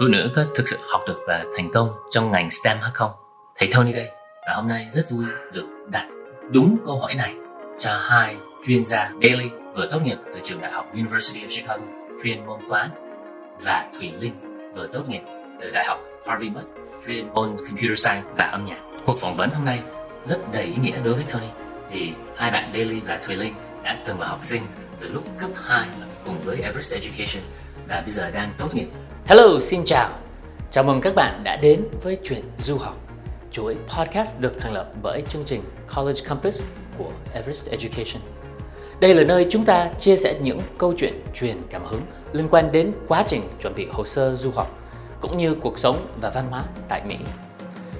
[0.00, 3.10] Phụ nữ có thực sự học được và thành công trong ngành STEM hay không?
[3.58, 4.10] Thầy Tony đây
[4.46, 6.06] và hôm nay rất vui được đặt
[6.50, 7.34] đúng câu hỏi này
[7.80, 8.36] cho hai
[8.66, 11.84] chuyên gia Bailey vừa tốt nghiệp từ trường đại học University of Chicago,
[12.22, 12.88] chuyên môn toán,
[13.60, 14.34] và Thủy Linh,
[14.74, 15.22] vừa tốt nghiệp
[15.60, 16.66] từ đại học Harvard Mudd
[17.06, 18.80] chuyên môn Computer Science và âm nhạc.
[19.06, 19.80] Cuộc phỏng vấn hôm nay
[20.28, 21.48] rất đầy ý nghĩa đối với Tony,
[21.90, 24.62] vì hai bạn Bailey và Thùy Linh đã từng là học sinh
[25.00, 25.88] từ lúc cấp 2
[26.24, 27.42] cùng với Everest Education
[27.88, 28.86] và bây giờ đang tốt nghiệp.
[29.28, 30.10] Hello, xin chào.
[30.70, 32.96] Chào mừng các bạn đã đến với chuyện du học,
[33.50, 35.62] chuỗi podcast được thành lập bởi chương trình
[35.96, 36.64] College Campus
[36.98, 38.22] của Everest Education.
[39.00, 42.00] Đây là nơi chúng ta chia sẻ những câu chuyện truyền cảm hứng
[42.32, 44.78] liên quan đến quá trình chuẩn bị hồ sơ du học
[45.20, 47.16] cũng như cuộc sống và văn hóa tại Mỹ.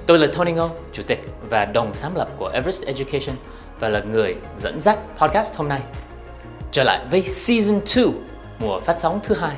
[0.05, 3.35] Tôi là Tony Ngô, chủ tịch và đồng sáng lập của Everest Education
[3.79, 5.81] và là người dẫn dắt podcast hôm nay.
[6.71, 8.05] Trở lại với Season 2,
[8.59, 9.55] mùa phát sóng thứ hai,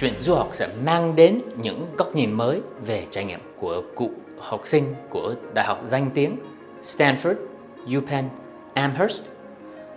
[0.00, 4.10] chuyện du học sẽ mang đến những góc nhìn mới về trải nghiệm của cụ
[4.38, 6.36] học sinh của đại học danh tiếng
[6.82, 7.34] Stanford,
[7.98, 8.28] UPenn,
[8.74, 9.22] Amherst.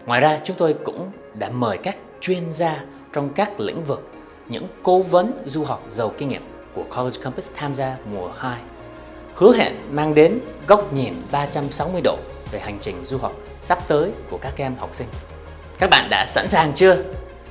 [0.06, 4.12] Ngoài ra, chúng tôi cũng đã mời các chuyên gia trong các lĩnh vực,
[4.50, 8.60] những cố vấn du học giàu kinh nghiệm của College Campus tham gia mùa 2.
[9.36, 12.18] Hứa hẹn mang đến góc nhìn 360 độ
[12.52, 15.08] về hành trình du học sắp tới của các em học sinh.
[15.80, 17.04] Các bạn đã sẵn sàng chưa?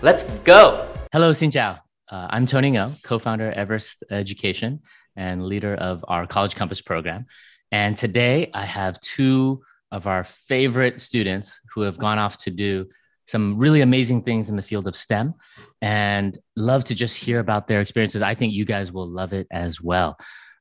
[0.03, 0.84] Let's go!
[1.12, 1.81] Hello, xin chào.
[2.13, 4.83] Uh, I'm Tony Ngo, co-founder Everest Education
[5.17, 7.25] and leader of our College Compass program.
[7.71, 12.87] And today I have two of our favorite students who have gone off to do
[13.27, 15.33] some really amazing things in the field of STEM
[15.81, 18.21] and love to just hear about their experiences.
[18.21, 20.19] I think you guys will love it as well.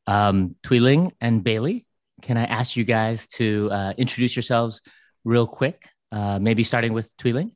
[0.08, 1.86] Um, Thuy Linh and Bailey,
[2.22, 4.80] can I ask you guys to uh, introduce yourselves
[5.26, 5.90] real quick?
[6.14, 7.52] Uh, maybe starting with Thuy Linh.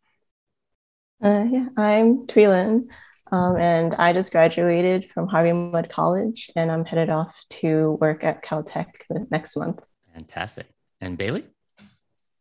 [1.24, 2.90] Uh, yeah, I'm Thuy Linh,
[3.32, 8.24] um, and I just graduated from Harvey Mudd College, and I'm headed off to work
[8.24, 8.88] at Caltech
[9.32, 9.88] next month.
[10.14, 10.68] Fantastic.
[11.02, 11.46] And Bailey?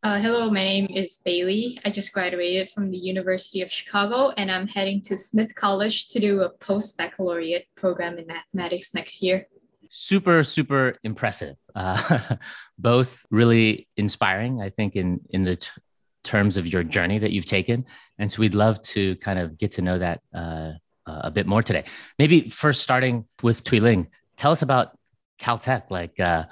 [0.03, 1.81] Uh, hello, my name is Bailey.
[1.83, 6.21] I just graduated from the University of Chicago, and I'm heading to Smith College to
[6.21, 9.49] do a post baccalaureate program in mathematics next year.
[9.89, 11.57] Super, super impressive.
[11.75, 12.37] Uh,
[12.79, 15.71] both really inspiring, I think, in in the t-
[16.23, 17.87] terms of your journey that you've taken.
[18.19, 20.73] And so we'd love to kind of get to know that uh,
[21.07, 21.85] a bit more today.
[22.19, 24.99] Maybe first starting with Ling, tell us about
[25.41, 25.91] Caltech.
[25.91, 26.45] Like, uh,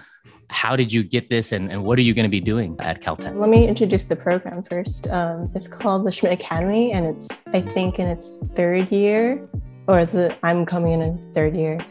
[0.51, 3.01] how did you get this and, and what are you going to be doing at
[3.01, 3.39] Caltech?
[3.39, 5.09] Let me introduce the program first.
[5.09, 9.49] Um, it's called the Schmidt Academy, and it's, I think, in its third year,
[9.87, 11.85] or the I'm coming in in third year.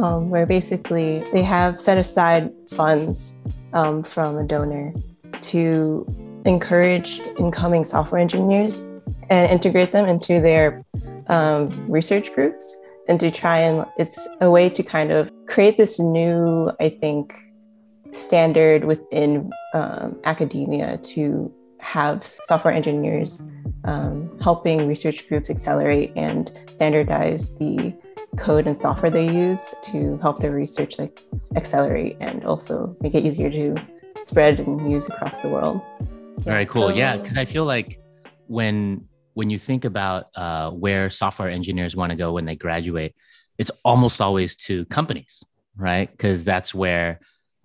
[0.00, 4.94] Um, where basically they have set aside funds um, from a donor
[5.40, 6.06] to
[6.44, 8.88] encourage incoming software engineers
[9.28, 10.84] and integrate them into their
[11.28, 12.76] um, research groups
[13.08, 17.34] and to try and it's a way to kind of create this new i think
[18.12, 23.50] standard within um, academia to have software engineers
[23.84, 27.94] um, helping research groups accelerate and standardize the
[28.36, 31.22] code and software they use to help their research like
[31.54, 33.76] accelerate and also make it easier to
[34.22, 35.80] spread and use across the world
[36.38, 36.88] very cool.
[36.88, 38.00] So, yeah, because I feel like
[38.46, 39.07] when
[39.38, 43.14] when you think about uh, where software engineers want to go when they graduate,
[43.56, 45.44] it's almost always to companies,
[45.76, 46.10] right?
[46.10, 47.20] Because that's where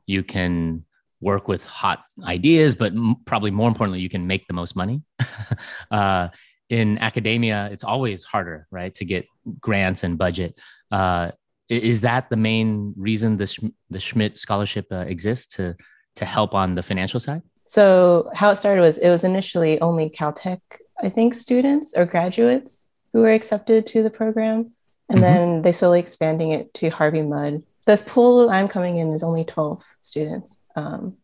[0.06, 0.86] you can
[1.20, 5.02] work with hot ideas, but m- probably more importantly, you can make the most money.
[5.92, 6.28] uh,
[6.70, 9.26] in academia, it's always harder, right, to get
[9.60, 10.60] grants and budget.
[10.92, 11.32] Uh,
[11.70, 15.76] is that the main reason the Sch- the Schmidt Scholarship uh, exists to
[16.18, 17.42] to help on the financial side?
[17.66, 20.60] So how it started was it was initially only Caltech,
[21.04, 24.72] I think, students or graduates who were accepted to the program,
[25.10, 25.22] and mm-hmm.
[25.22, 27.64] then they slowly expanding it to Harvey Mudd.
[27.86, 30.66] This pool I'm coming in is only 12 students.
[30.76, 31.18] Um,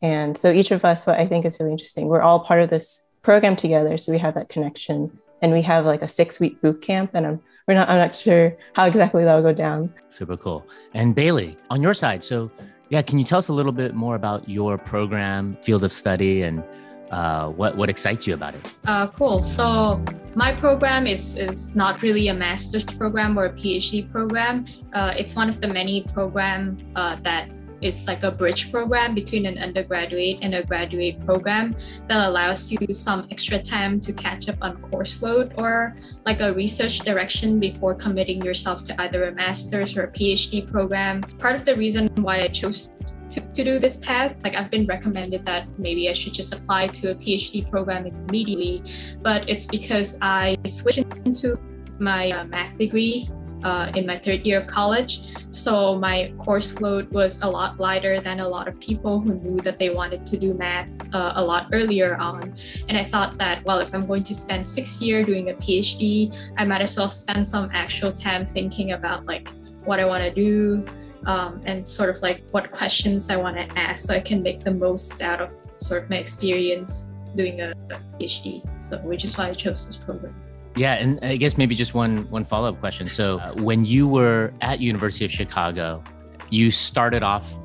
[0.00, 2.70] and so each of us, what I think is really interesting, we're all part of
[2.70, 3.98] this program together.
[3.98, 7.26] So we have that connection and we have like a six week boot camp and
[7.26, 9.92] I'm, we're not, I'm not sure how exactly that'll go down.
[10.08, 10.66] Super cool.
[10.94, 12.50] And Bailey, on your side, so
[12.88, 16.42] yeah, can you tell us a little bit more about your program, field of study,
[16.42, 16.64] and
[17.10, 18.66] uh, what what excites you about it?
[18.86, 19.42] Uh, cool.
[19.42, 20.02] So
[20.34, 24.66] my program is is not really a master's program or a PhD program.
[24.92, 29.46] Uh, it's one of the many program uh, that is like a bridge program between
[29.46, 31.74] an undergraduate and a graduate program
[32.08, 35.96] that allows you some extra time to catch up on course load or
[36.26, 41.22] like a research direction before committing yourself to either a master's or a PhD program.
[41.38, 42.88] Part of the reason why I chose
[43.30, 46.88] to, to do this path, like I've been recommended that maybe I should just apply
[46.88, 48.82] to a PhD program immediately,
[49.22, 51.58] but it's because I switched into
[51.98, 53.30] my uh, math degree
[53.62, 55.20] uh, in my third year of college.
[55.50, 59.60] So my course load was a lot lighter than a lot of people who knew
[59.62, 62.56] that they wanted to do math uh, a lot earlier on.
[62.88, 66.34] And I thought that, well, if I'm going to spend six years doing a PhD,
[66.56, 69.50] I might as well spend some actual time thinking about like
[69.84, 70.86] what I want to do
[71.26, 74.60] um, and sort of like what questions I want to ask so I can make
[74.60, 78.80] the most out of sort of my experience doing a, a PhD.
[78.80, 80.34] So which is why I chose this program.
[80.76, 83.06] Yeah, and I guess maybe just one one follow up question.
[83.06, 86.02] So uh, when you were at University of Chicago,
[86.50, 87.56] you started off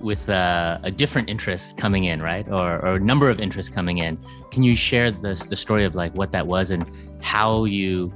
[0.00, 2.46] with uh, a different interest coming in, right?
[2.48, 4.18] Or, or a number of interests coming in.
[4.50, 6.84] Can you share the the story of like what that was and
[7.22, 8.12] how you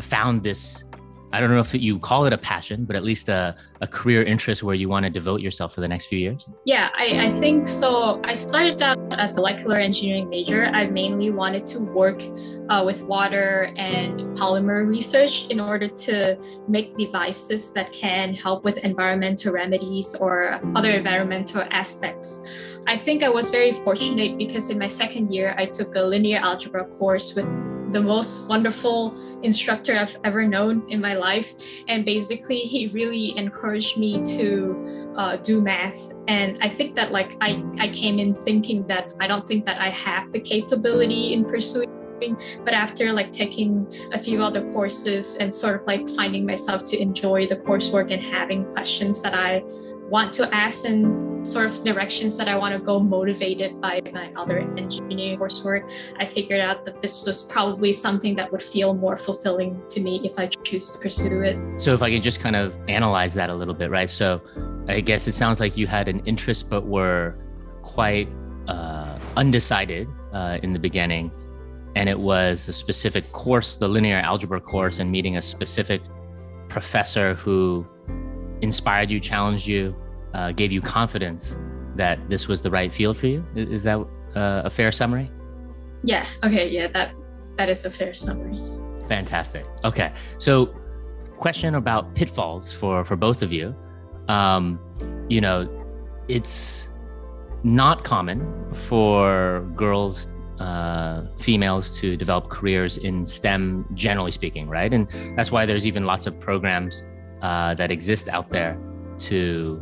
[0.00, 0.84] found this
[1.32, 4.22] I don't know if you call it a passion, but at least a, a career
[4.22, 6.48] interest where you want to devote yourself for the next few years?
[6.66, 8.20] Yeah, I, I think so.
[8.24, 10.66] I started out as a molecular engineering major.
[10.66, 12.22] I mainly wanted to work
[12.68, 16.36] uh, with water and polymer research in order to
[16.68, 22.40] make devices that can help with environmental remedies or other environmental aspects.
[22.86, 26.40] I think I was very fortunate because in my second year, I took a linear
[26.40, 27.46] algebra course with
[27.92, 31.54] the most wonderful instructor I've ever known in my life.
[31.88, 36.12] And basically, he really encouraged me to uh, do math.
[36.28, 39.80] And I think that like I, I came in thinking that I don't think that
[39.80, 41.90] I have the capability in pursuing
[42.64, 46.96] but after like taking a few other courses and sort of like finding myself to
[47.00, 49.60] enjoy the coursework and having questions that I
[50.08, 54.32] want to ask and sort of directions that I want to go motivated by my
[54.36, 59.16] other engineering coursework, I figured out that this was probably something that would feel more
[59.16, 61.80] fulfilling to me if I choose to pursue it.
[61.80, 64.10] So, if I can just kind of analyze that a little bit, right?
[64.10, 64.40] So,
[64.88, 67.34] I guess it sounds like you had an interest, but were
[67.82, 68.28] quite
[68.68, 71.30] uh, undecided uh, in the beginning.
[71.94, 76.02] And it was a specific course, the linear algebra course, and meeting a specific
[76.68, 77.86] professor who
[78.62, 79.94] inspired you, challenged you,
[80.34, 81.56] uh, gave you confidence
[81.96, 83.44] that this was the right field for you.
[83.54, 83.98] Is that
[84.34, 85.30] uh, a fair summary?
[86.04, 86.26] Yeah.
[86.42, 86.68] Okay.
[86.68, 86.86] Yeah.
[86.88, 87.14] That
[87.58, 88.58] that is a fair summary.
[89.06, 89.66] Fantastic.
[89.84, 90.12] Okay.
[90.38, 90.74] So,
[91.36, 93.74] question about pitfalls for for both of you.
[94.28, 94.80] Um,
[95.28, 95.68] you know,
[96.28, 96.88] it's
[97.64, 104.92] not common for girls uh, females to develop careers in STEM, generally speaking, right?
[104.94, 107.04] And that's why there's even lots of programs
[107.42, 108.78] uh, that exist out there
[109.18, 109.80] to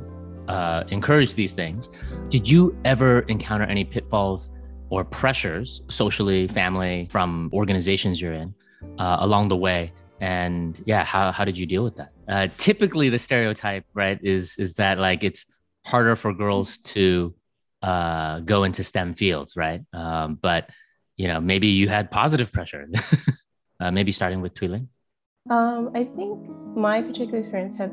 [0.48, 1.88] uh, encourage these things.
[2.28, 4.50] Did you ever encounter any pitfalls
[4.88, 8.54] or pressures, socially, family, from organizations you're in
[8.98, 9.92] uh, along the way?
[10.20, 12.12] And yeah, how, how did you deal with that?
[12.28, 15.46] Uh, typically, the stereotype, right, is is that like it's
[15.86, 17.34] harder for girls to
[17.82, 19.80] uh, go into STEM fields, right?
[19.92, 20.68] Um, but
[21.16, 22.88] you know, maybe you had positive pressure.
[23.80, 24.88] uh, maybe starting with Thuy Linh.
[25.48, 26.38] Um, I think
[26.76, 27.92] my particular experience have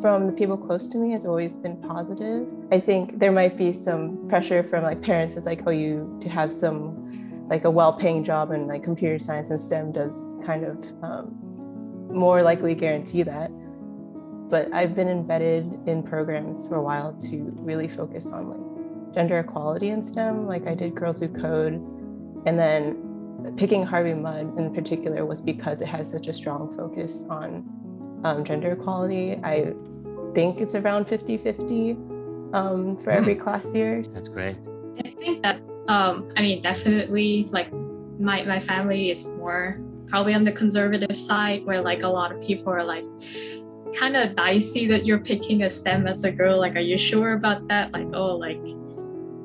[0.00, 2.46] from the people close to me has always been positive.
[2.72, 6.28] I think there might be some pressure from like parents as like, oh, you to
[6.28, 10.82] have some like a well-paying job and like computer science and STEM does kind of
[11.02, 13.50] um, more likely guarantee that.
[14.48, 19.38] But I've been embedded in programs for a while to really focus on like gender
[19.40, 20.46] equality in STEM.
[20.46, 21.74] Like I did Girls Who Code,
[22.46, 23.13] and then
[23.56, 28.44] picking Harvey Mudd in particular was because it has such a strong focus on um,
[28.44, 29.38] gender equality.
[29.42, 29.72] I
[30.34, 31.90] think it's around 50 50
[32.52, 33.16] um, for mm.
[33.16, 34.02] every class year.
[34.12, 34.56] That's great.
[35.04, 37.72] I think that, um, I mean, definitely like
[38.18, 42.40] my, my family is more probably on the conservative side where like a lot of
[42.42, 43.04] people are like,
[43.94, 46.58] kind of dicey that you're picking a STEM as a girl.
[46.58, 47.92] Like, are you sure about that?
[47.92, 48.60] Like, oh, like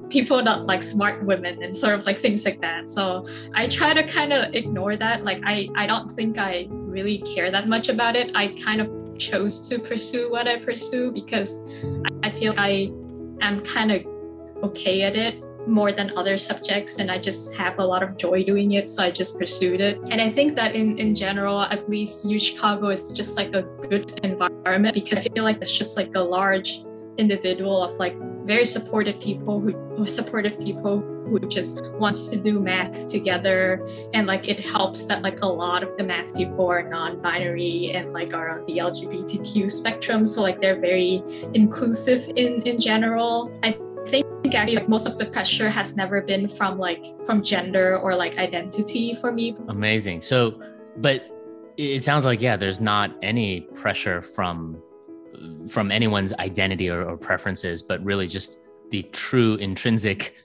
[0.09, 2.89] people not like smart women and sort of like things like that.
[2.89, 5.23] So I try to kind of ignore that.
[5.23, 8.31] Like, I I don't think I really care that much about it.
[8.35, 11.61] I kind of chose to pursue what I pursue because
[12.23, 12.91] I feel I
[13.41, 14.05] am kind of
[14.63, 18.43] okay at it more than other subjects and I just have a lot of joy
[18.43, 21.87] doing it so I just pursued it and I think that in in general at
[21.89, 25.97] least U Chicago is just like a good environment because I feel like it's just
[25.97, 26.81] like a large
[27.17, 28.15] individual of like
[28.45, 33.87] very supportive people who, supportive people who just wants to do math together.
[34.13, 38.13] And like it helps that like a lot of the math people are non-binary and
[38.13, 40.25] like are on the lgbtq spectrum.
[40.25, 41.21] So like they're very
[41.53, 43.51] inclusive in in general.
[43.63, 43.77] I
[44.07, 48.15] think actually like most of the pressure has never been from like from gender or
[48.15, 49.55] like identity for me.
[49.67, 50.21] Amazing.
[50.21, 50.59] So
[50.97, 51.29] but
[51.77, 54.81] it sounds like yeah there's not any pressure from
[55.67, 60.35] from anyone's identity or, or preferences but really just the true intrinsic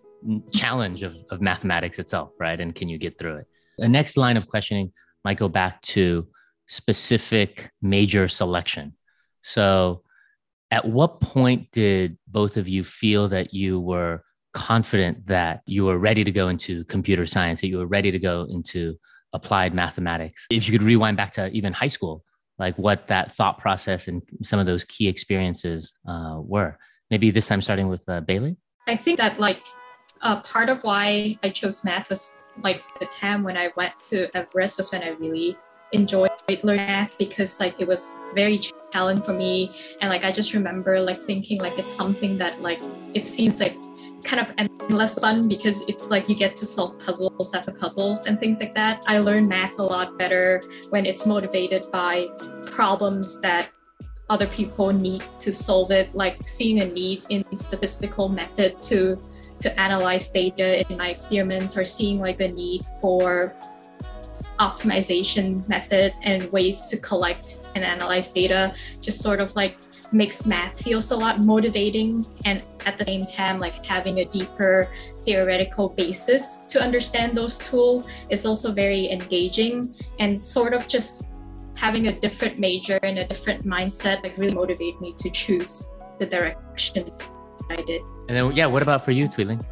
[0.52, 2.60] challenge of, of mathematics itself, right?
[2.60, 3.46] And can you get through it?
[3.78, 4.92] The next line of questioning
[5.24, 6.26] might go back to
[6.66, 8.94] specific major selection.
[9.42, 10.02] So,
[10.70, 14.22] at what point did both of you feel that you were
[14.54, 18.18] confident that you were ready to go into computer science, that you were ready to
[18.18, 18.96] go into
[19.32, 20.46] applied mathematics?
[20.50, 22.24] If you could rewind back to even high school,
[22.58, 26.78] like what that thought process and some of those key experiences uh, were.
[27.10, 28.56] Maybe this time starting with uh, Bailey.
[28.86, 29.64] I think that like
[30.22, 34.28] uh, part of why I chose math was like the time when I went to
[34.36, 35.56] Everest was when I really
[35.92, 36.30] enjoyed
[36.62, 38.58] learning math because like it was very
[38.92, 42.80] challenging for me and like I just remember like thinking like it's something that like
[43.14, 43.76] it seems like
[44.24, 48.40] kind of endless fun because it's like you get to solve puzzles after puzzles and
[48.40, 49.02] things like that.
[49.06, 52.26] I learn math a lot better when it's motivated by
[52.66, 53.70] problems that
[54.30, 59.20] other people need to solve it, like seeing a need in statistical method to
[59.60, 63.54] to analyze data in my experiments or seeing like the need for
[64.58, 69.78] optimization method and ways to collect and analyze data just sort of like
[70.14, 74.88] makes math feels a lot motivating and at the same time like having a deeper
[75.18, 81.34] theoretical basis to understand those tools is also very engaging and sort of just
[81.74, 86.26] having a different major and a different mindset like really motivated me to choose the
[86.26, 87.10] direction
[87.68, 88.02] I did.
[88.28, 89.64] And then yeah, what about for you, Thuy Linh?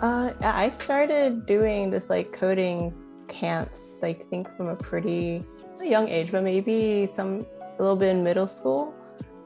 [0.00, 2.94] Uh, I started doing this like coding
[3.28, 5.44] camps, like think from a pretty
[5.82, 7.46] young age, but maybe some
[7.78, 8.94] a little bit in middle school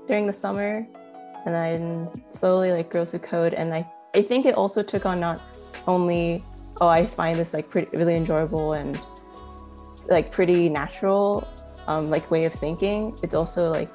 [0.06, 0.86] during the summer,
[1.46, 3.54] and then slowly like grows to code.
[3.54, 5.40] And I I think it also took on not
[5.86, 6.44] only
[6.80, 9.00] oh I find this like pretty really enjoyable and
[10.08, 11.46] like pretty natural
[11.86, 13.18] um, like way of thinking.
[13.22, 13.90] It's also like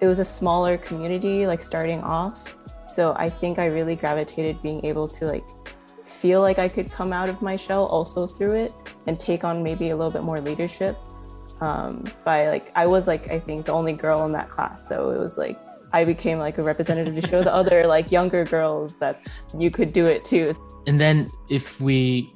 [0.00, 2.56] it was a smaller community like starting off,
[2.88, 5.44] so I think I really gravitated being able to like
[6.04, 8.72] feel like I could come out of my shell also through it
[9.06, 10.96] and take on maybe a little bit more leadership.
[11.60, 14.88] Um, by like, I was like, I think the only girl in that class.
[14.88, 15.58] So it was like,
[15.92, 19.20] I became like a representative to show the other like younger girls that
[19.58, 20.52] you could do it too.
[20.86, 22.32] And then if we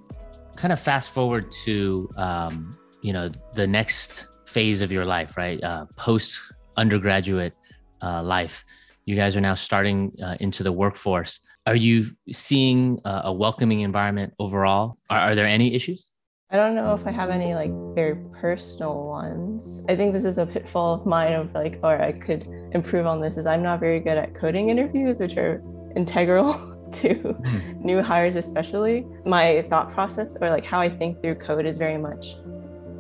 [0.57, 5.62] kind of fast forward to, um, you know, the next phase of your life, right?
[5.62, 6.40] Uh, Post
[6.76, 7.54] undergraduate
[8.02, 8.64] uh, life,
[9.07, 11.40] you guys are now starting uh, into the workforce.
[11.66, 14.99] Are you seeing a welcoming environment overall?
[15.11, 16.09] Are, are there any issues?
[16.55, 19.85] I don't know if I have any like very personal ones.
[19.89, 23.21] I think this is a pitfall of mine of like, or I could improve on
[23.21, 25.61] this is I'm not very good at coding interviews, which are
[25.97, 26.53] integral
[26.93, 27.85] to hmm.
[27.85, 29.05] new hires, especially.
[29.27, 32.37] My thought process or like how I think through code is very much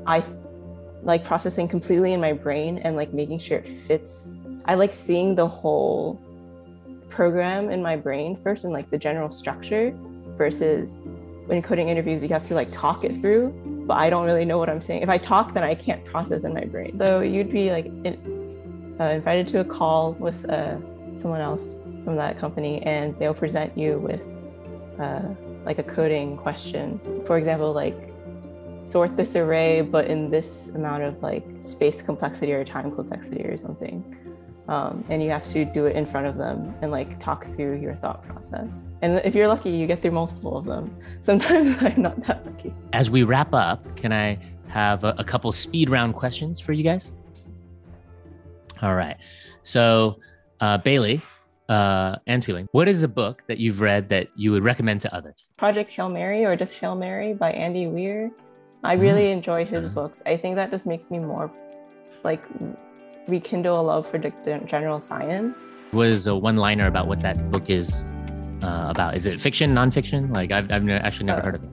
[0.04, 0.24] I
[1.04, 4.34] like processing completely in my brain and like making sure it fits.
[4.64, 6.20] I like seeing the whole
[7.08, 9.96] program in my brain first and like the general structure
[10.36, 10.98] versus
[11.46, 13.50] when coding interviews you have to like talk it through
[13.86, 15.02] but i don't really know what i'm saying.
[15.02, 16.94] If i talk then i can't process in my brain.
[16.94, 20.76] So you'd be like in, uh, invited to a call with uh,
[21.16, 24.24] someone else from that company and they'll present you with
[24.98, 25.22] uh,
[25.64, 27.00] like a coding question.
[27.26, 27.96] For example like
[28.82, 33.56] sort this array but in this amount of like space complexity or time complexity or
[33.56, 34.04] something
[34.68, 37.80] um, and you have to do it in front of them and like talk through
[37.80, 38.88] your thought process.
[39.02, 40.96] And if you're lucky, you get through multiple of them.
[41.20, 42.72] Sometimes I'm not that lucky.
[42.92, 46.82] As we wrap up, can I have a, a couple speed round questions for you
[46.82, 47.14] guys?
[48.82, 49.16] All right.
[49.62, 50.18] So,
[50.60, 51.22] uh, Bailey
[51.68, 55.00] uh, and Thuy Linh, what is a book that you've read that you would recommend
[55.02, 55.50] to others?
[55.56, 58.30] Project Hail Mary or just Hail Mary by Andy Weir.
[58.82, 59.32] I really mm.
[59.32, 59.94] enjoy his mm.
[59.94, 60.22] books.
[60.26, 61.50] I think that just makes me more
[62.22, 62.42] like
[63.28, 65.74] rekindle a love for general science.
[65.92, 68.12] What is a one liner about what that book is
[68.62, 69.16] uh, about?
[69.16, 70.30] Is it fiction, nonfiction?
[70.30, 71.70] Like, I've, I've actually never uh, heard of it.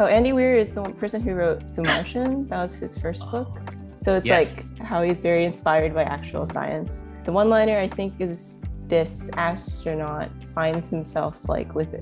[0.00, 2.48] Oh, Andy Weir is the person who wrote The Martian.
[2.48, 3.58] That was his first book.
[3.98, 4.68] So it's yes.
[4.68, 7.04] like how he's very inspired by actual science.
[7.24, 11.94] The one liner I think is this astronaut finds himself like with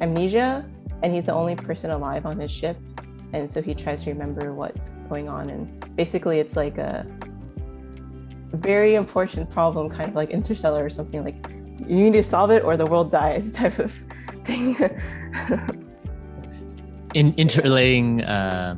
[0.00, 0.64] amnesia,
[1.02, 2.76] and he's the only person alive on his ship.
[3.32, 5.50] And so he tries to remember what's going on.
[5.50, 7.06] And basically, it's like a
[8.56, 11.36] very important problem, kind of like interstellar or something like
[11.88, 13.92] you need to solve it or the world dies type of
[14.44, 14.76] thing.
[17.14, 18.74] In interlaying uh,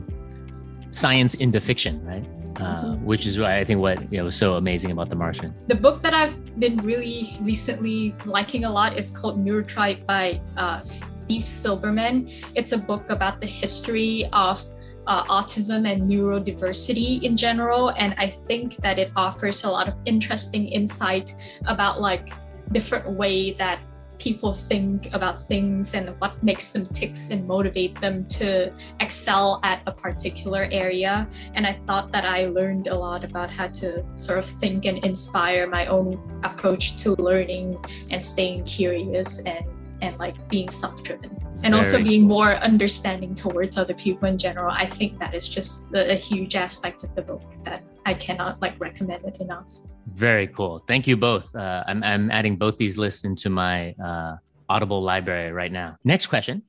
[0.90, 2.24] science into fiction, right?
[2.56, 3.04] Uh, mm-hmm.
[3.04, 5.54] which is why I think what you know, was so amazing about The Martian.
[5.66, 10.80] The book that I've been really recently liking a lot is called Neurotribe by uh,
[10.80, 12.32] Steve Silberman.
[12.54, 14.64] It's a book about the history of
[15.06, 17.90] uh, autism and neurodiversity in general.
[17.90, 21.34] And I think that it offers a lot of interesting insight
[21.66, 22.32] about like
[22.72, 23.80] different way that
[24.18, 29.82] people think about things and what makes them ticks and motivate them to excel at
[29.86, 31.28] a particular area.
[31.54, 35.04] And I thought that I learned a lot about how to sort of think and
[35.04, 37.76] inspire my own approach to learning
[38.10, 39.64] and staying curious and
[40.02, 42.36] and like being self-driven and Very also being cool.
[42.36, 46.54] more understanding towards other people in general i think that is just a, a, huge
[46.54, 50.78] aspect of the book that i cannot like recommend it enough very cool.
[50.78, 51.54] Thank you both.
[51.54, 54.36] Uh, I'm, I'm adding both these lists into my uh,
[54.68, 55.96] Audible library right now.
[56.04, 56.62] Next question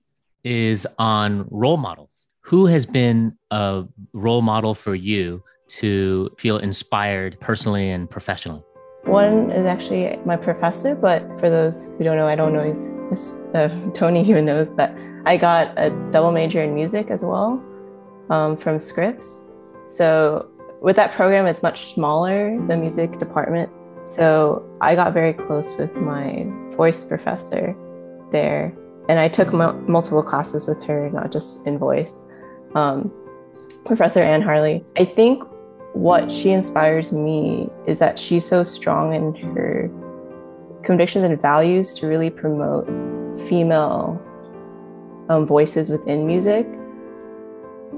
[0.44, 2.28] is on role models.
[2.42, 8.62] Who has been a role model for you to feel inspired personally and professionally?
[9.04, 12.95] One is actually my professor, but for those who don't know, I don't know if
[13.54, 14.96] uh, Tony even knows that
[15.26, 17.64] I got a double major in music as well
[18.30, 19.44] um, from Scripps.
[19.88, 20.50] So
[20.82, 23.70] with that program, it's much smaller, the music department.
[24.06, 26.46] So I got very close with my
[26.76, 27.76] voice professor
[28.32, 28.74] there.
[29.08, 32.24] And I took multiple classes with her, not just in voice.
[32.74, 33.12] Um,
[33.86, 34.84] Professor Anne Harley.
[34.98, 35.44] I think
[35.94, 39.90] what she inspires me is that she's so strong in her
[40.86, 42.88] convictions and values to really promote
[43.48, 44.22] female
[45.30, 46.68] um, voices within music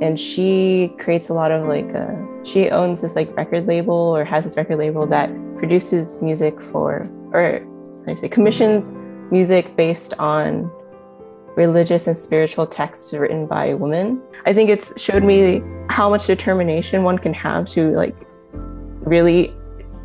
[0.01, 4.23] and she creates a lot of like uh, she owns this like record label or
[4.23, 7.65] has this record label that produces music for or
[8.07, 8.93] I say commissions
[9.31, 10.71] music based on
[11.55, 14.21] religious and spiritual texts written by women.
[14.45, 18.15] I think it's showed me how much determination one can have to like
[18.99, 19.53] really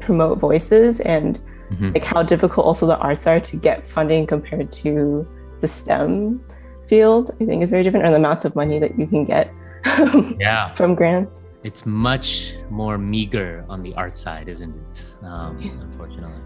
[0.01, 1.39] promote voices and
[1.73, 1.93] mm-hmm.
[1.93, 5.27] like how difficult also the arts are to get funding compared to
[5.61, 6.45] the STEM
[6.89, 7.31] field.
[7.41, 9.53] I think it's very different, or the amounts of money that you can get
[10.39, 10.73] yeah.
[10.73, 11.49] from grants.
[11.63, 15.03] It's much more meager on the art side, isn't it?
[15.25, 15.71] Um, yeah.
[15.81, 16.43] Unfortunately.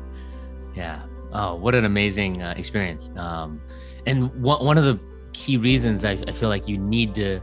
[0.75, 1.03] Yeah.
[1.33, 3.11] Oh, what an amazing uh, experience.
[3.17, 3.61] Um,
[4.07, 5.01] and one, one of the
[5.33, 7.41] key reasons I, I, feel like you need to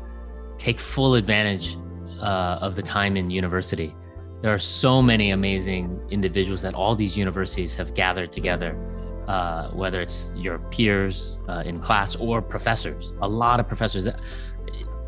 [0.57, 1.77] take full advantage
[2.19, 3.95] uh, of the time in university.
[4.43, 8.77] There are so many amazing individuals that all these universities have gathered together,
[9.25, 13.13] uh, whether it's your peers uh, in class or professors.
[13.21, 14.05] A lot of professors.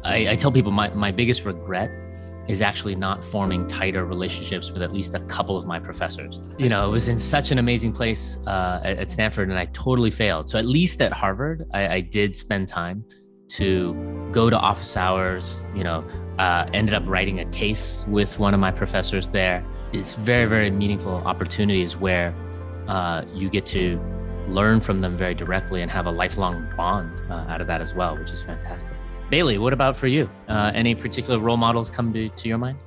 [0.06, 1.92] I, I tell people my, my biggest regret
[2.48, 6.40] is actually not forming tighter relationships with at least a couple of my professors.
[6.58, 9.66] You know, it was in such an amazing place uh, at, at, Stanford, and I
[9.74, 10.48] totally failed.
[10.48, 13.04] So at least at Harvard, I, I did spend time
[13.50, 15.66] to go to office hours.
[15.76, 19.66] You know, uh, ended up writing a case with one of my professors there.
[19.94, 22.36] It's very, very meaningful opportunities where
[22.88, 24.00] uh, you get to
[24.48, 27.94] learn from them very directly and have a lifelong bond uh, out of that as
[27.94, 28.94] well, which is fantastic.
[29.30, 30.30] Bailey, what about for you?
[30.48, 32.78] Uh, any particular role models come to, to your mind?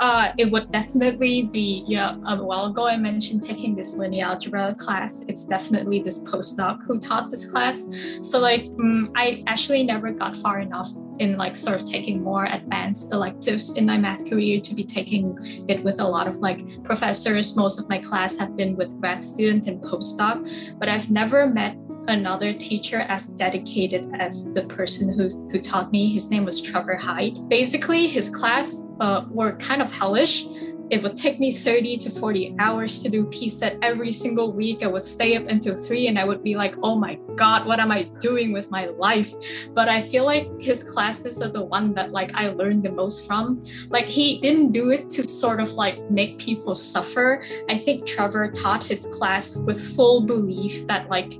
[0.00, 4.74] Uh, it would definitely be, yeah, a while ago I mentioned taking this linear algebra
[4.74, 5.24] class.
[5.26, 7.88] It's definitely this postdoc who taught this class.
[8.22, 12.44] So like, um, I actually never got far enough in like sort of taking more
[12.44, 15.36] advanced electives in my math career to be taking
[15.68, 17.56] it with a lot of like professors.
[17.56, 21.76] Most of my class have been with grad student and postdoc, but I've never met
[22.08, 26.12] another teacher as dedicated as the person who, who taught me.
[26.12, 27.48] His name was Trevor Hyde.
[27.48, 30.46] Basically, his class uh, were kind of hellish.
[30.90, 34.82] It would take me 30 to 40 hours to do PSET every single week.
[34.82, 37.78] I would stay up until three and I would be like, oh my God, what
[37.78, 39.32] am I doing with my life?
[39.74, 43.26] But I feel like his classes are the one that like I learned the most
[43.26, 43.62] from.
[43.90, 47.44] Like he didn't do it to sort of like make people suffer.
[47.68, 51.34] I think Trevor taught his class with full belief that like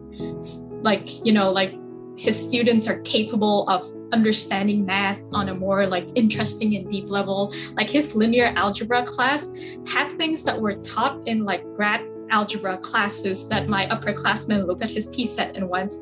[0.83, 1.75] like you know like
[2.17, 7.55] his students are capable of understanding math on a more like interesting and deep level.
[7.77, 9.51] Like his linear algebra class
[9.87, 14.91] had things that were taught in like grad algebra classes that my upperclassmen looked at
[14.91, 15.95] his pset and went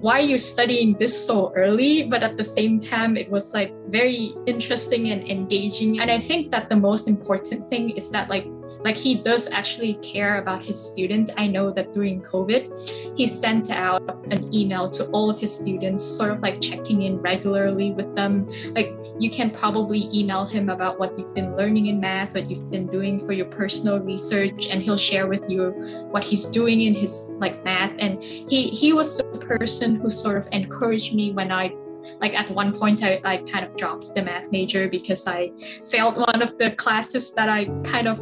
[0.00, 2.04] why are you studying this so early?
[2.04, 6.00] But at the same time it was like very interesting and engaging.
[6.00, 8.46] And i think that the most important thing is that like
[8.84, 11.30] like he does actually care about his students.
[11.36, 16.02] I know that during COVID, he sent out an email to all of his students,
[16.02, 18.48] sort of like checking in regularly with them.
[18.74, 22.70] Like you can probably email him about what you've been learning in math, what you've
[22.70, 25.72] been doing for your personal research, and he'll share with you
[26.10, 27.92] what he's doing in his like math.
[27.98, 31.72] And he he was the person who sort of encouraged me when I
[32.20, 35.50] like at one point I, I kind of dropped the math major because I
[35.84, 38.20] failed one of the classes that I kind of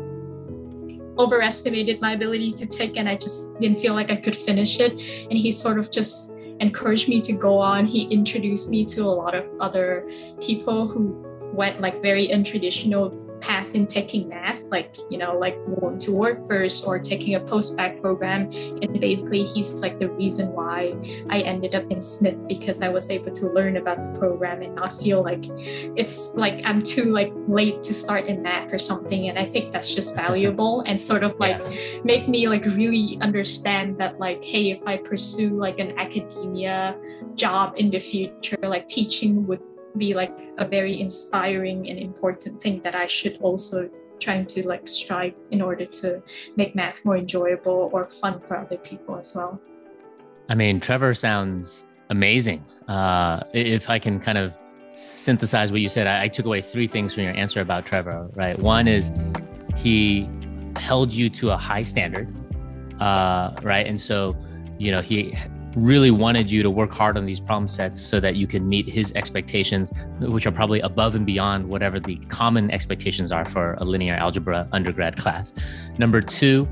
[1.18, 4.92] overestimated my ability to take and I just didn't feel like I could finish it.
[4.92, 7.86] And he sort of just encouraged me to go on.
[7.86, 10.08] He introduced me to a lot of other
[10.40, 15.98] people who went like very untraditional path in taking math, like, you know, like going
[15.98, 18.50] to work first or taking a post-bac program.
[18.82, 20.94] And basically he's like the reason why
[21.30, 24.74] I ended up in Smith because I was able to learn about the program and
[24.74, 29.28] not feel like it's like I'm too like late to start in math or something.
[29.28, 32.00] And I think that's just valuable and sort of like yeah.
[32.04, 36.96] make me like really understand that like, hey, if I pursue like an academia
[37.34, 39.60] job in the future, like teaching would
[39.96, 43.88] be like a very inspiring and important thing that I should also
[44.20, 46.22] trying to like strive in order to
[46.56, 49.60] make math more enjoyable or fun for other people as well.
[50.48, 52.64] I mean, Trevor sounds amazing.
[52.88, 54.56] Uh, if I can kind of
[54.94, 58.28] synthesize what you said, I, I took away three things from your answer about Trevor,
[58.34, 58.58] right?
[58.58, 59.12] One is
[59.76, 60.28] he
[60.76, 62.34] held you to a high standard,
[63.00, 63.86] uh, right?
[63.86, 64.36] And so,
[64.78, 65.36] you know, he
[65.78, 68.88] really wanted you to work hard on these problem sets so that you can meet
[68.88, 73.84] his expectations, which are probably above and beyond whatever the common expectations are for a
[73.84, 75.52] linear algebra undergrad class.
[75.98, 76.68] Number two,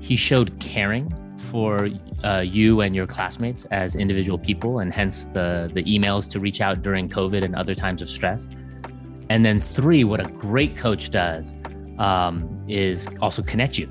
[0.00, 1.14] he showed caring
[1.50, 1.88] for
[2.24, 6.60] uh, you and your classmates as individual people, and hence the the emails to reach
[6.60, 8.48] out during COVID and other times of stress.
[9.28, 11.54] And then three, what a great coach does
[11.98, 13.88] um, is also connect you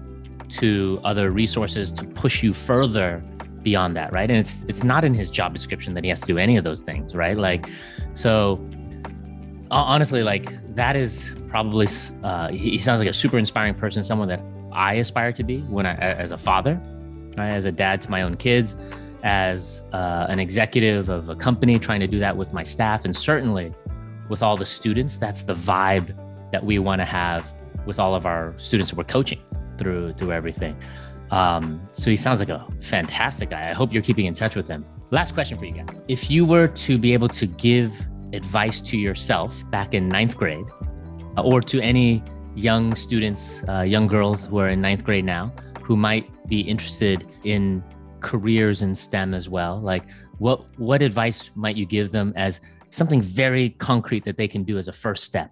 [0.50, 3.24] to other resources to push you further
[3.66, 4.30] beyond that, right?
[4.30, 6.64] And it's it's not in his job description that he has to do any of
[6.64, 7.36] those things, right?
[7.36, 7.68] Like,
[8.14, 8.66] so
[9.70, 11.88] honestly, like that is probably
[12.24, 15.86] uh, he sounds like a super inspiring person, someone that I aspire to be when
[15.86, 16.82] I as a father,
[17.36, 17.50] right?
[17.50, 18.78] as a dad to my own kids,
[19.24, 23.14] as uh, an executive of a company, trying to do that with my staff, and
[23.16, 23.74] certainly
[24.30, 25.18] with all the students.
[25.18, 26.16] That's the vibe
[26.52, 27.52] that we want to have
[27.86, 29.42] with all of our students that we're coaching
[29.78, 30.78] through through everything.
[31.32, 33.70] Um, so he sounds like a fantastic guy.
[33.70, 34.86] I hope you're keeping in touch with him.
[35.12, 35.88] Last question for you guys.
[36.08, 37.94] If you were to be able to give
[38.34, 40.66] advice to yourself back in ninth grade,
[41.38, 42.24] uh, or to any
[42.56, 47.26] young students, uh, young girls who are in ninth grade now, who might be interested
[47.44, 47.84] in
[48.22, 50.04] careers in STEM as well, like
[50.40, 52.60] what what advice might you give them as
[52.90, 55.52] something very concrete that they can do as a first step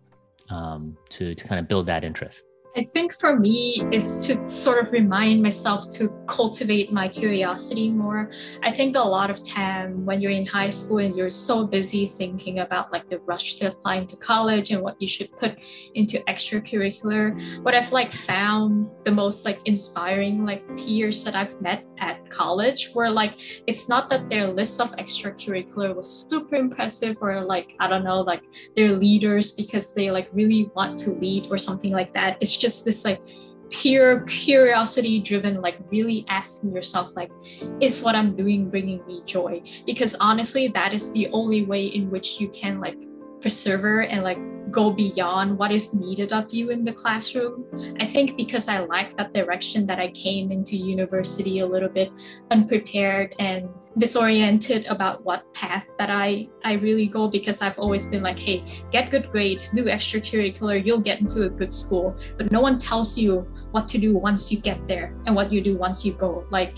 [0.49, 2.43] um, to to kind of build that interest?
[2.75, 8.31] I think for me is to sort of remind myself to cultivate my curiosity more.
[8.63, 12.07] I think a lot of time when you're in high school and you're so busy
[12.07, 15.55] thinking about like the rush to applying to college and what you should put
[15.93, 21.85] into extracurricular, what I've like found the most like inspiring like peers that I've met
[21.99, 23.35] at college where like
[23.67, 28.21] it's not that their list of extracurricular was super impressive or like I don't know
[28.21, 28.43] like
[28.75, 32.37] they're leaders because they like really want to lead or something like that.
[32.41, 33.21] It's just this like
[33.69, 37.31] pure curiosity driven like really asking yourself like
[37.81, 42.07] is what i'm doing bringing me joy because honestly that is the only way in
[42.11, 42.95] which you can like
[43.41, 44.37] persevere and like
[44.73, 47.63] go beyond what is needed of you in the classroom.
[47.99, 52.11] I think because I like that direction that I came into university a little bit
[52.51, 58.23] unprepared and disoriented about what path that I I really go because I've always been
[58.23, 62.17] like, hey, get good grades, do extracurricular, you'll get into a good school.
[62.37, 65.61] But no one tells you what to do once you get there and what you
[65.61, 66.45] do once you go.
[66.49, 66.75] Like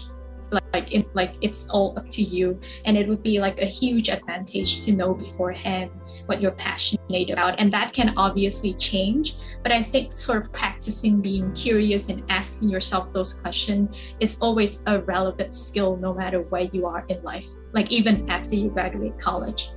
[0.73, 4.09] like it, like it's all up to you and it would be like a huge
[4.09, 5.89] advantage to know beforehand
[6.25, 7.59] what you're passionate about.
[7.59, 9.35] And that can obviously change.
[9.63, 14.83] But I think sort of practicing being curious and asking yourself those questions is always
[14.87, 19.19] a relevant skill no matter where you are in life, like even after you graduate
[19.19, 19.69] college.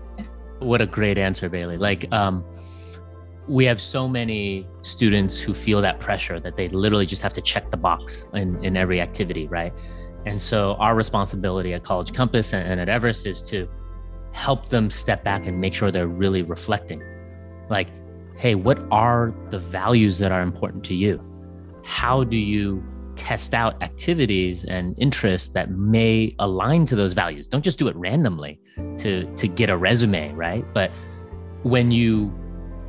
[0.60, 1.76] What a great answer, Bailey.
[1.76, 2.44] Like, um,
[3.46, 7.40] we have so many students who feel that pressure that they literally just have to
[7.40, 9.72] check the box in, in every activity, right?
[10.26, 13.66] And so our responsibility at College Compass and, and at Everest is to
[14.32, 17.02] help them step back and make sure they're really reflecting.
[17.68, 17.88] Like,
[18.36, 21.22] hey, what are the values that are important to you?
[21.84, 22.82] How do you
[23.16, 27.48] test out activities and interests that may align to those values?
[27.48, 28.60] Don't just do it randomly
[28.98, 30.64] to to get a resume, right?
[30.72, 30.90] But
[31.62, 32.32] when you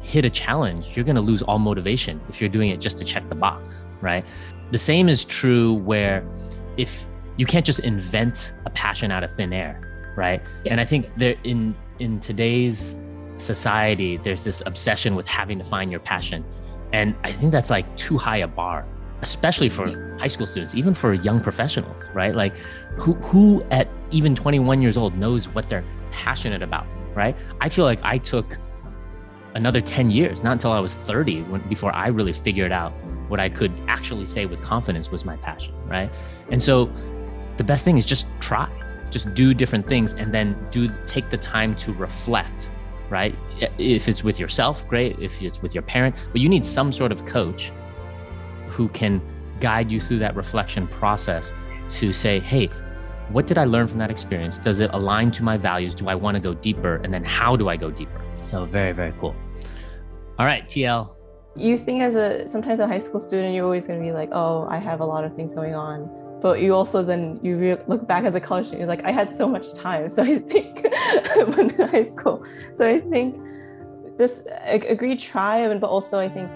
[0.01, 3.05] hit a challenge, you're going to lose all motivation if you're doing it just to
[3.05, 4.23] check the box, right?
[4.71, 6.23] The same is true where
[6.77, 7.05] if
[7.37, 10.41] you can't just invent a passion out of thin air right?
[10.63, 10.73] Yeah.
[10.73, 12.95] And I think there in in today's
[13.37, 16.45] society, there's this obsession with having to find your passion,
[16.93, 18.85] and I think that's like too high a bar,
[19.21, 22.35] especially for high school students, even for young professionals, right?
[22.35, 22.55] Like,
[22.97, 27.35] who who at even 21 years old knows what they're passionate about, right?
[27.61, 28.57] I feel like I took
[29.55, 32.91] another 10 years, not until I was 30, when, before I really figured out
[33.29, 36.11] what I could actually say with confidence was my passion, right?
[36.49, 36.91] And so
[37.57, 38.69] the best thing is just try
[39.11, 42.69] just do different things and then do take the time to reflect
[43.09, 43.35] right?
[43.77, 45.17] If it's with yourself, great.
[45.19, 47.71] If it's with your parent, but you need some sort of coach
[48.67, 49.21] who can
[49.59, 51.51] guide you through that reflection process
[51.89, 52.67] to say, hey,
[53.29, 54.57] what did I learn from that experience?
[54.59, 55.93] Does it align to my values?
[55.93, 56.95] Do I want to go deeper?
[56.97, 58.21] And then how do I go deeper?
[58.41, 59.35] So, very, very cool.
[60.37, 61.15] All right, TL.
[61.55, 64.29] You think as a sometimes a high school student, you're always going to be like,
[64.31, 66.09] oh, I have a lot of things going on.
[66.41, 69.11] But you also then you re- look back as a college student, you're like, I
[69.11, 70.09] had so much time.
[70.15, 70.83] So I think
[71.35, 72.43] when in high school.
[72.73, 73.39] So I think
[74.17, 76.49] this agree, try, but also I think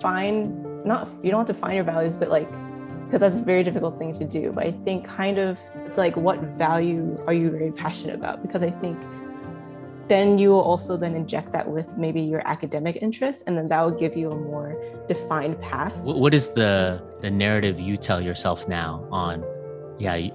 [0.00, 2.48] find not you don't have to find your values, but like
[3.04, 4.52] because that's a very difficult thing to do.
[4.52, 8.42] But I think kind of it's like what value are you very passionate about?
[8.42, 8.98] Because I think
[10.08, 13.82] then you will also then inject that with maybe your academic interests and then that
[13.82, 14.76] will give you a more
[15.08, 15.96] defined path.
[15.98, 19.44] What is the the narrative you tell yourself now on
[19.98, 20.28] yeah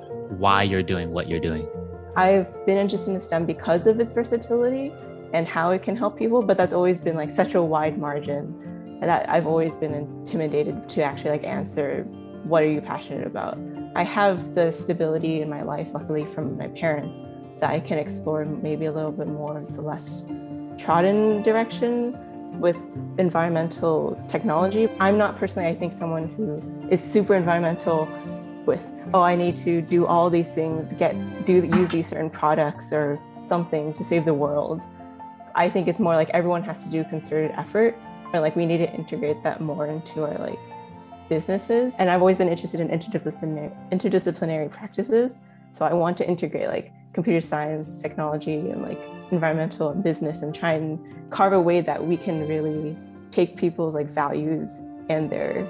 [0.43, 1.67] why you're doing what you're doing?
[2.15, 4.93] I've been interested in stem because of its versatility
[5.33, 8.99] and how it can help people but that's always been like such a wide margin
[8.99, 12.05] that i've always been intimidated to actually like answer
[12.43, 13.57] what are you passionate about.
[13.95, 17.27] I have the stability in my life luckily from my parents
[17.61, 20.25] that I can explore maybe a little bit more of the less
[20.77, 22.17] trodden direction
[22.59, 22.77] with
[23.17, 24.89] environmental technology.
[24.99, 28.09] I'm not personally, I think, someone who is super environmental
[28.65, 32.91] with, oh, I need to do all these things, get do use these certain products
[32.91, 34.81] or something to save the world.
[35.55, 37.95] I think it's more like everyone has to do concerted effort,
[38.33, 40.59] or like we need to integrate that more into our like
[41.29, 41.95] businesses.
[41.99, 45.39] And I've always been interested in interdisciplinary interdisciplinary practices,
[45.71, 48.99] so I want to integrate like computer science, technology, and like
[49.31, 52.97] environmental and business and try and carve a way that we can really
[53.31, 55.67] take people's like values and their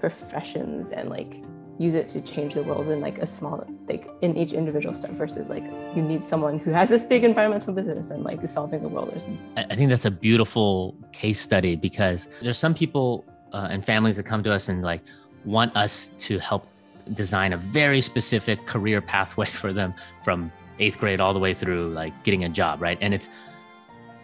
[0.00, 1.42] professions and like
[1.78, 5.10] use it to change the world in like a small like in each individual step
[5.12, 5.64] versus like
[5.96, 9.08] you need someone who has this big environmental business and like is solving the world
[9.14, 9.40] or something.
[9.56, 14.24] I think that's a beautiful case study because there's some people uh, and families that
[14.24, 15.00] come to us and like
[15.44, 16.66] want us to help
[17.14, 21.90] design a very specific career pathway for them from eighth grade all the way through
[21.90, 22.98] like getting a job, right?
[23.00, 23.28] And it's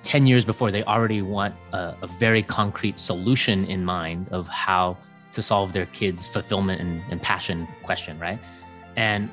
[0.02, 4.96] 10 years before they already want a, a very concrete solution in mind of how
[5.32, 8.38] to solve their kids' fulfillment and, and passion question, right?
[8.96, 9.30] And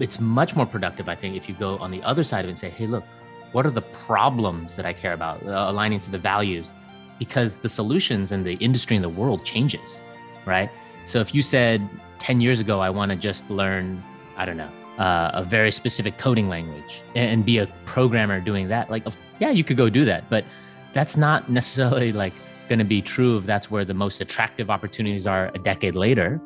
[0.00, 2.50] it's much more productive, I think, if you go on the other side of it
[2.50, 3.04] and say, hey, look,
[3.52, 6.72] what are the problems that I care about, uh, aligning to the values?
[7.18, 10.00] Because the solutions and the industry and the world changes,
[10.44, 10.70] right?
[11.04, 14.02] So if you said 10 years ago, I want to just learn,
[14.36, 18.90] I don't know, uh, a very specific coding language and, be a programmer doing that.
[18.90, 19.06] Like
[19.38, 20.44] yeah you could go do that but
[20.92, 22.32] that's not necessarily like
[22.68, 26.40] going to be true if that's where the most attractive opportunities are a decade later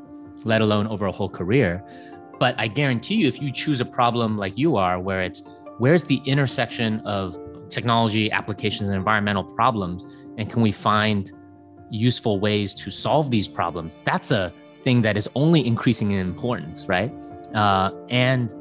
[0.44, 1.84] let alone over a whole career.
[2.38, 5.42] But i guarantee you if you choose a problem like you are where it's
[5.78, 7.36] where's the intersection of
[7.70, 10.04] technology applications and environmental problems
[10.38, 11.32] and can we find
[11.90, 16.86] useful ways to solve these problems that's a thing that is only increasing in importance
[16.86, 17.12] right
[17.54, 18.54] uh, and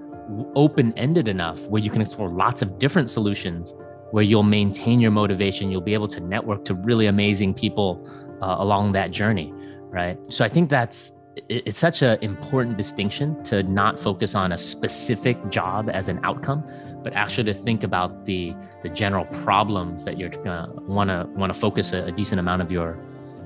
[0.56, 3.74] open ended enough where you can explore lots of different solutions
[4.12, 5.72] where you'll maintain your motivation.
[5.72, 8.08] You'll be able to network to really amazing people
[8.42, 9.54] uh, along that journey,
[9.90, 10.18] right?
[10.30, 11.12] So I think that's
[11.48, 16.68] it's such an important distinction to not focus on a specific job as an outcome,
[17.02, 21.94] but actually to think about the the general problems that you're gonna want to focus
[21.94, 22.98] a, a decent amount of your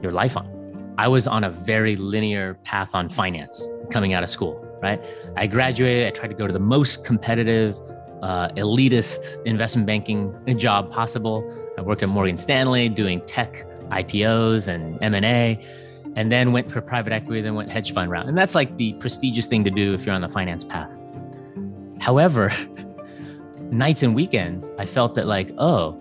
[0.02, 0.50] your life on.
[0.98, 5.02] I was on a very linear path on finance coming out of school right?
[5.36, 7.80] I graduated, I tried to go to the most competitive,
[8.22, 11.44] uh, elitist investment banking job possible.
[11.78, 15.60] I worked at Morgan Stanley doing tech IPOs and M&A,
[16.16, 18.28] and then went for private equity, then went hedge fund route.
[18.28, 20.92] And that's like the prestigious thing to do if you're on the finance path.
[22.00, 22.52] However,
[23.72, 26.00] nights and weekends, I felt that like, oh,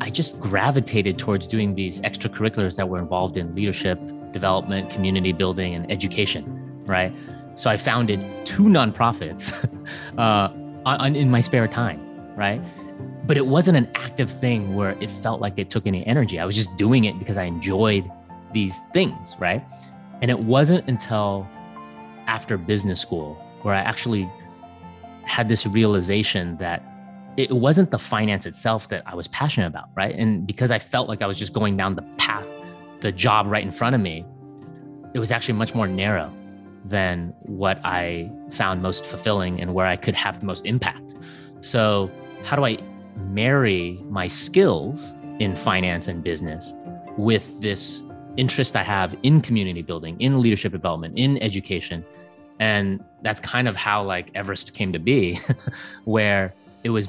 [0.00, 3.98] I just gravitated towards doing these extracurriculars that were involved in leadership,
[4.32, 6.44] development, community building, and education,
[6.86, 7.12] right?
[7.56, 9.52] So I founded two nonprofits
[10.18, 10.48] uh,
[10.86, 12.00] on, in my spare time,
[12.36, 12.60] right?
[13.26, 16.38] But it wasn't an active thing where it felt like it took any energy.
[16.38, 18.10] I was just doing it because I enjoyed
[18.52, 19.62] these things, right?
[20.22, 21.46] And it wasn't until
[22.26, 24.30] after business school where I actually
[25.24, 26.82] had this realization that
[27.36, 30.14] it wasn't the finance itself that I was passionate about, right?
[30.14, 32.48] And because I felt like I was just going down the path,
[33.00, 34.24] the job right in front of me,
[35.14, 36.32] it was actually much more narrow
[36.84, 41.14] than what I found most fulfilling and where I could have the most impact.
[41.60, 42.10] So,
[42.42, 42.78] how do I
[43.16, 46.72] marry my skills in finance and business
[47.16, 48.02] with this
[48.36, 52.04] interest I have in community building, in leadership development, in education?
[52.58, 55.38] And that's kind of how like Everest came to be,
[56.04, 57.08] where it was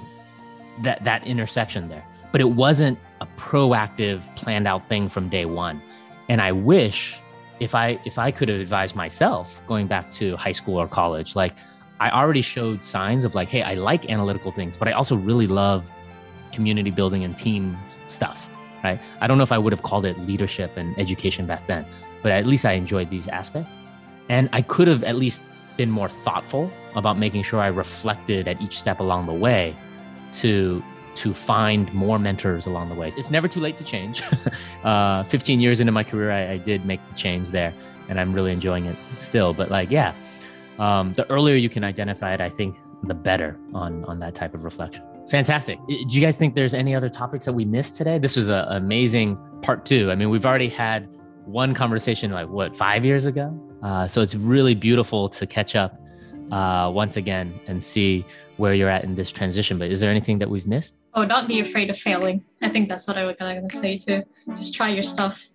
[0.83, 2.05] that that intersection there.
[2.31, 5.81] but it wasn't a proactive, planned out thing from day one.
[6.29, 7.19] And I wish
[7.61, 11.35] if I if I could have advised myself going back to high school or college,
[11.35, 11.53] like
[11.99, 15.45] I already showed signs of like, hey, I like analytical things, but I also really
[15.45, 15.89] love
[16.51, 18.49] community building and team stuff.
[18.83, 18.99] Right.
[19.21, 21.85] I don't know if I would have called it leadership and education back then,
[22.23, 23.71] but at least I enjoyed these aspects.
[24.27, 25.43] And I could have at least
[25.77, 29.75] been more thoughtful about making sure I reflected at each step along the way
[30.41, 30.83] to
[31.15, 33.13] to find more mentors along the way.
[33.17, 34.23] It's never too late to change.
[34.83, 37.73] uh, 15 years into my career, I, I, did make the change there,
[38.09, 39.53] and I'm really enjoying it still.
[39.53, 40.13] But like, yeah,
[40.79, 44.53] um, the earlier you can identify it, I think the better on on that type
[44.53, 45.03] of reflection.
[45.29, 45.79] Fantastic.
[45.87, 48.17] Do you guys think there's any other topics that we missed today?
[48.17, 50.11] This was an amazing part two.
[50.11, 51.07] I mean, we've already had
[51.45, 55.99] one conversation like what five years ago, uh, so it's really beautiful to catch up
[56.51, 58.25] uh, once again and see
[58.57, 59.77] where you're at in this transition.
[59.77, 60.95] But is there anything that we've missed?
[61.13, 62.43] Oh, don't be afraid of failing.
[62.61, 64.23] I think that's what I was gonna say too.
[64.49, 65.49] Just try your stuff.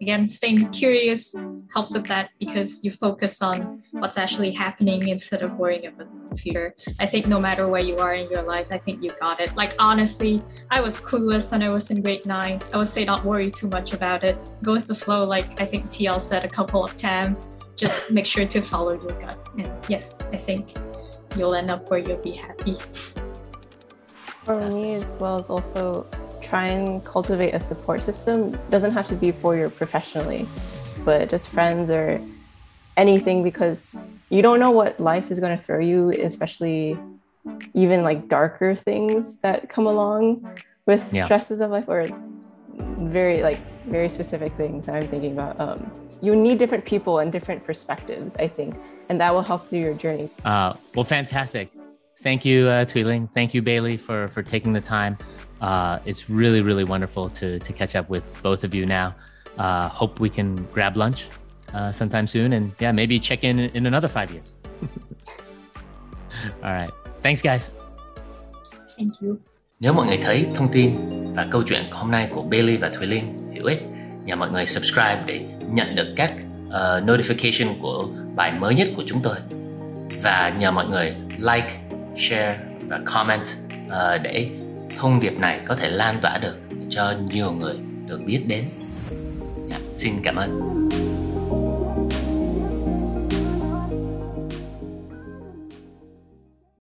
[0.00, 1.34] Again, staying curious
[1.72, 6.36] helps with that because you focus on what's actually happening instead of worrying about the
[6.36, 6.74] future.
[7.00, 9.56] I think no matter where you are in your life, I think you got it.
[9.56, 12.60] Like honestly, I was clueless when I was in grade nine.
[12.72, 14.36] I would say don't worry too much about it.
[14.62, 17.36] Go with the flow, like I think TL said a couple of times.
[17.76, 19.48] Just make sure to follow your gut.
[19.56, 20.74] And yeah, I think
[21.36, 22.76] you'll end up where you'll be happy.
[24.44, 26.06] For me, as well as also
[26.40, 28.54] try and cultivate a support system.
[28.54, 30.48] It doesn't have to be for your professionally,
[31.04, 32.20] but just friends or
[32.96, 36.98] anything because you don't know what life is going to throw you, especially
[37.74, 41.24] even like darker things that come along with yeah.
[41.24, 42.06] stresses of life or
[42.98, 45.60] very like very specific things that I'm thinking about.
[45.60, 48.76] Um, you need different people and different perspectives, I think,
[49.08, 50.30] and that will help through your journey.
[50.44, 51.68] Uh, well, fantastic.
[52.22, 53.28] Thank you, uh, Thuy Linh.
[53.34, 55.16] Thank you, Bailey, for for taking the time.
[55.60, 59.14] Uh, it's really, really wonderful to to catch up with both of you now.
[59.58, 61.26] Uh, hope we can grab lunch
[61.74, 64.56] uh, sometime soon, and yeah, maybe check in in another five years.
[66.64, 66.90] All right.
[67.22, 67.72] Thanks, guys.
[68.96, 69.38] Thank you.
[69.80, 70.94] Nếu mọi người thấy thông tin
[71.34, 73.82] và câu chuyện hôm nay của Bailey và Thùy Linh hữu ích,
[74.24, 76.32] nhờ mọi người subscribe để nhận được các
[76.66, 76.72] uh,
[77.04, 79.36] notification của bài mới nhất của chúng tôi
[80.22, 81.81] và nhờ mọi người like,
[82.16, 83.46] share và comment
[83.86, 84.50] uh, để
[84.98, 86.56] thông điệp này có thể lan tỏa được
[86.90, 87.74] cho nhiều người
[88.06, 88.64] được biết đến.
[89.70, 90.82] Yeah, xin cảm ơn.